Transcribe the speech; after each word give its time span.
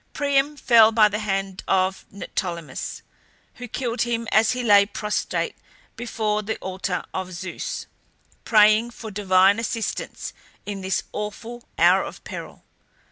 Priam 0.13 0.57
fell 0.57 0.91
by 0.91 1.07
the 1.09 1.19
hand 1.19 1.63
of 1.67 2.05
Neoptolemus, 2.11 3.03
who 3.57 3.67
killed 3.67 4.01
him 4.01 4.27
as 4.31 4.53
he 4.53 4.63
lay 4.63 4.83
prostrate 4.83 5.55
before 5.95 6.41
the 6.41 6.57
altar 6.57 7.03
of 7.13 7.33
Zeus, 7.33 7.85
praying 8.43 8.89
for 8.89 9.11
divine 9.11 9.59
assistance 9.59 10.33
in 10.65 10.81
this 10.81 11.03
awful 11.13 11.67
hour 11.77 12.01
of 12.03 12.23
peril. 12.23 12.63